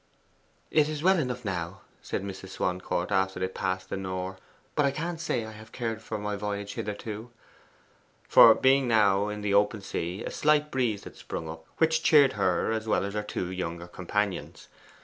[0.71, 2.49] 'It is well enough now,' said Mrs.
[2.49, 4.37] Swancourt, after they had passed the Nore,
[4.73, 7.29] 'but I can't say I have cared for my voyage hitherto.'
[8.27, 12.33] For being now in the open sea a slight breeze had sprung up, which cheered
[12.33, 14.69] her as well as her two younger companions.